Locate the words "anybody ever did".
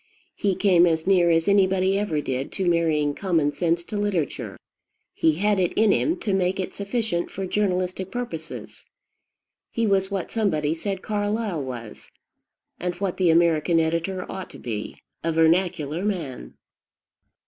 1.47-2.51